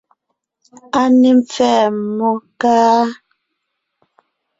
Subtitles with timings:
[0.99, 2.29] A ne mpfɛ́ɛ mmó,
[2.61, 3.01] káá?